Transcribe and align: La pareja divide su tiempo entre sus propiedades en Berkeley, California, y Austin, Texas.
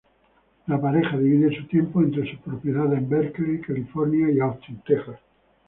La 0.65 0.81
pareja 0.81 1.15
divide 1.15 1.55
su 1.55 1.67
tiempo 1.67 1.99
entre 2.01 2.27
sus 2.31 2.39
propiedades 2.39 2.97
en 2.97 3.07
Berkeley, 3.07 3.61
California, 3.61 4.31
y 4.31 4.39
Austin, 4.39 4.81
Texas. 4.83 5.19